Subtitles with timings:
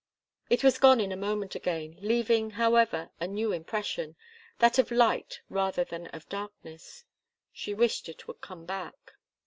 [0.49, 4.15] It was gone in a moment again, leaving, however, a new impression
[4.57, 7.03] that of light, rather than of darkness.
[7.53, 9.13] She wished it would come back.